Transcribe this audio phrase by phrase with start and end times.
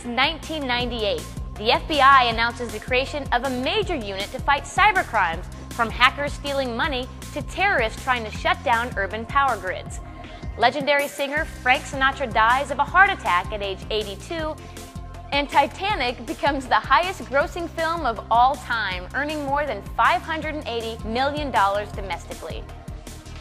[0.00, 1.22] is 1998.
[1.54, 6.76] The FBI announces the creation of a major unit to fight cybercrimes, from hackers stealing
[6.76, 10.00] money to terrorists trying to shut down urban power grids.
[10.58, 14.54] Legendary singer Frank Sinatra dies of a heart attack at age 82,
[15.32, 21.50] and Titanic becomes the highest grossing film of all time, earning more than $580 million
[21.50, 22.64] domestically.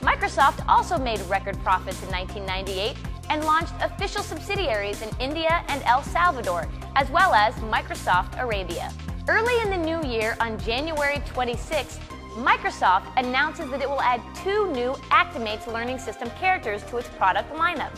[0.00, 2.96] Microsoft also made record profits in 1998
[3.30, 8.92] and launched official subsidiaries in India and El Salvador, as well as Microsoft Arabia.
[9.28, 11.98] Early in the new year, on January 26th,
[12.36, 17.52] Microsoft announces that it will add two new Actimates Learning System characters to its product
[17.52, 17.90] lineup.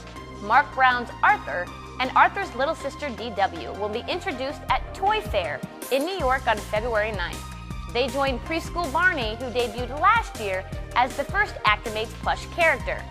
[0.42, 1.66] Marc Brown's Arthur
[2.00, 5.60] and Arthur's little sister DW will be introduced at Toy Fair
[5.92, 7.50] in New York on February 9th.
[7.92, 10.64] They join Preschool Barney, who debuted last year
[10.96, 13.04] as the first Actimates plush character.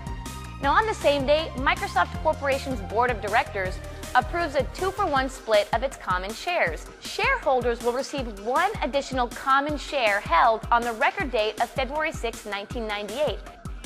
[0.62, 3.80] Now, on the same day, Microsoft Corporation's board of directors
[4.14, 6.86] approves a two for one split of its common shares.
[7.00, 12.46] Shareholders will receive one additional common share held on the record date of February 6,
[12.46, 13.40] 1998.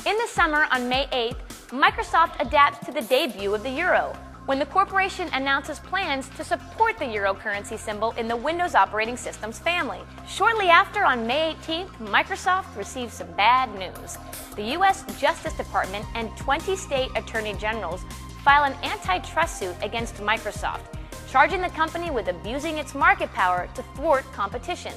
[0.06, 4.12] In the summer, on May 8th, Microsoft adapts to the debut of the euro
[4.46, 9.16] when the corporation announces plans to support the euro currency symbol in the Windows operating
[9.16, 10.00] system's family.
[10.28, 14.18] Shortly after, on May 18th, Microsoft receives some bad news.
[14.54, 15.04] The U.S.
[15.18, 18.02] Justice Department and 20 state attorney generals
[18.44, 20.82] file an antitrust suit against Microsoft,
[21.30, 24.92] charging the company with abusing its market power to thwart competition.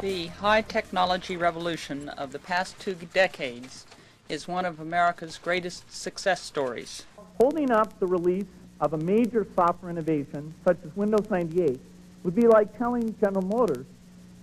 [0.00, 3.84] The high technology revolution of the past two decades
[4.30, 7.04] is one of America's greatest success stories.
[7.40, 8.46] Holding up the release
[8.80, 11.80] of a major software innovation, such as Windows 98,
[12.22, 13.86] would be like telling General Motors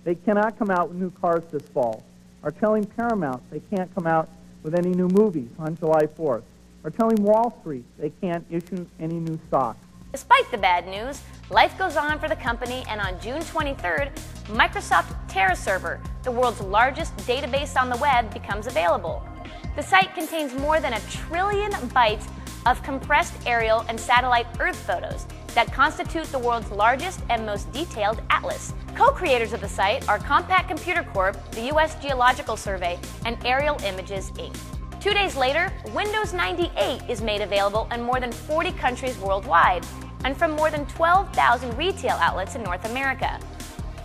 [0.04, 2.04] they cannot come out with new cars this fall,
[2.42, 4.28] or telling Paramount they can't come out
[4.62, 6.42] with any new movies on July 4th,
[6.84, 9.76] or telling Wall Street they can't issue any new stock.
[10.12, 14.10] Despite the bad news, life goes on for the company, and on June 23rd,
[14.46, 19.26] Microsoft TerraServer, the world's largest database on the web, becomes available.
[19.74, 22.26] The site contains more than a trillion bytes
[22.66, 28.20] of compressed aerial and satellite Earth photos that constitute the world's largest and most detailed
[28.28, 28.74] atlas.
[28.94, 31.94] Co-creators of the site are Compaq Computer Corp., the U.S.
[32.02, 34.54] Geological Survey, and Aerial Images, Inc.
[35.00, 39.86] Two days later, Windows 98 is made available in more than 40 countries worldwide
[40.24, 43.38] and from more than 12,000 retail outlets in North America.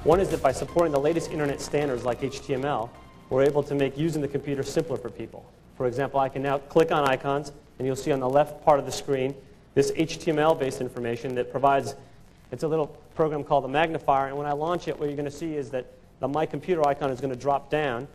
[0.03, 2.89] One is that by supporting the latest internet standards like HTML,
[3.29, 5.45] we're able to make using the computer simpler for people.
[5.75, 8.77] For example, I can now click on icons and you'll see on the left part
[8.77, 9.33] of the screen
[9.73, 11.95] this HTML-based information that provides,
[12.51, 15.25] it's a little program called the magnifier, and when I launch it, what you're going
[15.25, 15.87] to see is that
[16.19, 18.07] the My Computer icon is going to drop down,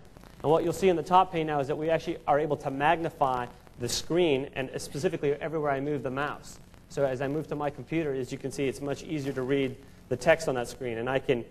[0.44, 2.56] and what you'll see in the top pane now is that we actually are able
[2.58, 3.46] to magnify
[3.80, 6.60] the screen, and specifically everywhere I move the mouse.
[6.88, 9.42] So as I move to my computer, as you can see, it's much easier to
[9.42, 9.74] read
[10.10, 11.44] the text on that screen, and I can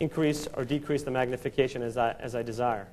[0.00, 2.86] increase or decrease the magnification as I, as I desire.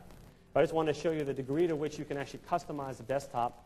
[0.53, 2.95] But I just want to show you the degree to which you can actually customize
[2.95, 3.65] the desktop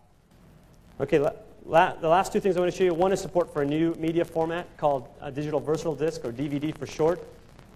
[1.01, 1.31] Okay, la
[1.65, 2.93] la the last two things I want to show you.
[2.93, 6.77] One is support for a new media format called a digital versatile disc, or DVD
[6.77, 7.25] for short.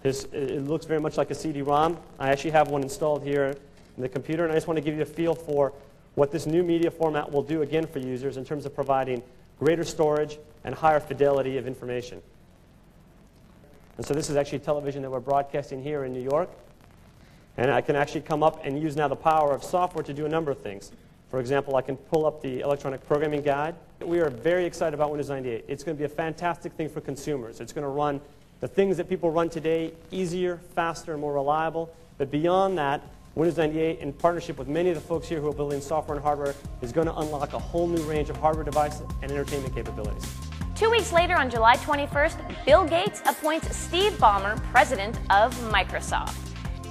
[0.02, 1.98] This, it looks very much like a CD-ROM.
[2.20, 3.56] I actually have one installed here
[3.96, 5.72] in the computer, and I just want to give you a feel for
[6.16, 9.24] what this new media format will do again for users in terms of providing
[9.58, 12.22] greater storage and higher fidelity of information.
[13.96, 16.50] And so this is actually television that we're broadcasting here in New York.
[17.56, 20.26] And I can actually come up and use now the power of software to do
[20.26, 20.92] a number of things.
[21.34, 23.74] For example, I can pull up the electronic programming guide.
[24.06, 25.66] We are very excited about Windows 98.
[25.68, 27.60] It's going to be a fantastic thing for consumers.
[27.60, 28.22] It's going to run
[28.60, 31.92] the things that people run today easier, faster, and more reliable.
[32.20, 33.02] But beyond that,
[33.34, 36.24] Windows 98, in partnership with many of the folks here who are building software and
[36.24, 40.32] hardware, is going to unlock a whole new range of hardware devices and entertainment capabilities.
[40.76, 46.38] Two weeks later, on July 21st, Bill Gates appoints Steve Ballmer president of Microsoft.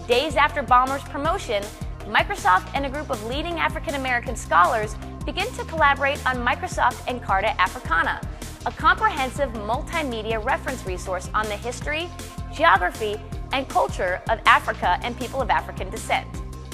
[0.08, 1.62] Days after Ballmer's promotion,
[2.06, 7.56] Microsoft and a group of leading African American scholars begin to collaborate on Microsoft Encarta
[7.58, 8.20] Africana,
[8.66, 12.08] a comprehensive multimedia reference resource on the history,
[12.52, 13.20] geography,
[13.52, 16.26] and culture of Africa and people of African descent.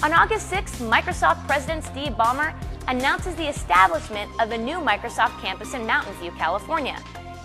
[0.03, 2.55] On August 6, Microsoft President Steve Ballmer
[2.87, 6.97] announces the establishment of a new Microsoft campus in Mountain View, California.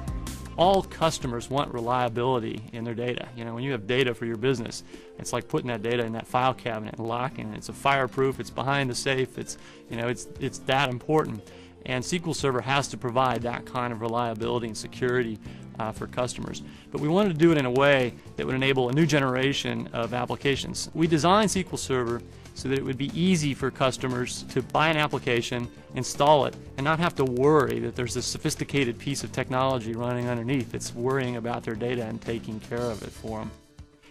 [0.56, 3.28] All customers want reliability in their data.
[3.36, 4.84] You know, when you have data for your business,
[5.18, 7.58] it's like putting that data in that file cabinet and locking it.
[7.58, 9.58] It's a fireproof, it's behind the safe, it's,
[9.90, 11.42] you know, it's, it's that important.
[11.84, 15.38] And SQL Server has to provide that kind of reliability and security
[15.78, 16.62] uh, for customers.
[16.90, 19.88] But we wanted to do it in a way that would enable a new generation
[19.92, 20.90] of applications.
[20.94, 22.22] We designed SQL Server
[22.56, 26.84] so that it would be easy for customers to buy an application, install it, and
[26.84, 31.36] not have to worry that there's a sophisticated piece of technology running underneath that's worrying
[31.36, 33.50] about their data and taking care of it for them.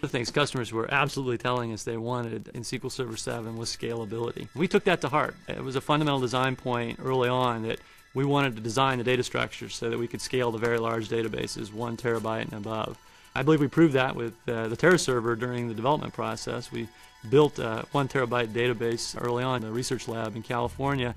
[0.01, 4.48] The things customers were absolutely telling us they wanted in SQL Server 7 was scalability.
[4.53, 5.36] We took that to heart.
[5.48, 7.80] It was a fundamental design point early on that
[8.13, 11.09] we wanted to design the data structures so that we could scale to very large
[11.09, 12.98] databases, one terabyte and above.
[13.33, 16.71] I believe we proved that with uh, the TerraServer during the development process.
[16.71, 16.88] We
[17.30, 21.16] built a one terabyte database early on in a research lab in California.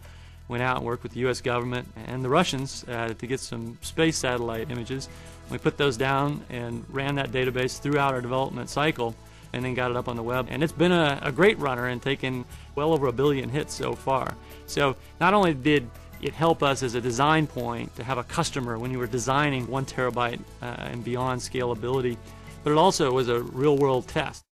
[0.49, 1.41] Went out and worked with the U.S.
[1.41, 5.09] government and the Russians uh, to get some space satellite images.
[5.51, 9.15] We put those down and ran that database throughout our development cycle
[9.53, 10.49] and then got it up on the web.
[10.51, 12.45] And it's been a, a great runner and taken
[12.75, 14.35] well over a billion hits so far.
[14.67, 15.89] So not only did
[16.21, 19.67] it help us as a design point to have a customer when you were designing
[19.69, 22.17] one terabyte uh, and beyond scalability,
[22.65, 24.48] but it also was a real world test.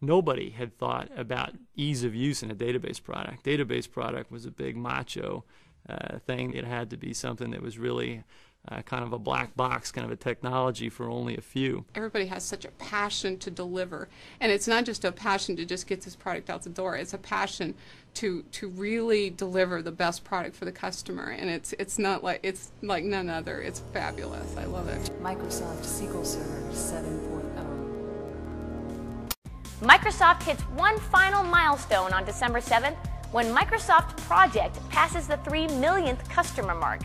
[0.00, 3.44] Nobody had thought about ease of use in a database product.
[3.44, 5.44] Database product was a big macho
[5.88, 6.52] uh, thing.
[6.52, 8.24] It had to be something that was really
[8.68, 11.84] uh, kind of a black box, kind of a technology for only a few.
[11.94, 14.08] Everybody has such a passion to deliver,
[14.40, 16.96] and it's not just a passion to just get this product out the door.
[16.96, 17.74] It's a passion
[18.14, 22.40] to to really deliver the best product for the customer, and it's it's not like
[22.42, 23.60] it's like none other.
[23.60, 24.56] It's fabulous.
[24.56, 25.10] I love it.
[25.22, 27.45] Microsoft SQL Server 7.0.
[29.82, 32.96] Microsoft hits one final milestone on December 7th
[33.30, 37.02] when Microsoft Project passes the 3 millionth customer mark.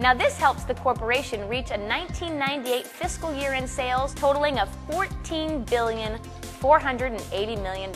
[0.00, 5.64] Now, this helps the corporation reach a 1998 fiscal year in sales totaling of $14
[5.70, 6.20] billion,
[6.60, 7.90] $480 million,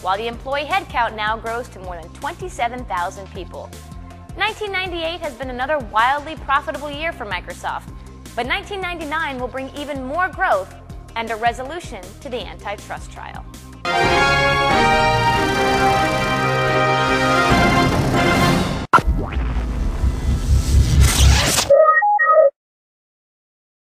[0.00, 3.70] while the employee headcount now grows to more than 27,000 people.
[4.34, 7.86] 1998 has been another wildly profitable year for Microsoft,
[8.34, 10.74] but 1999 will bring even more growth
[11.16, 13.44] and a resolution to the antitrust trial.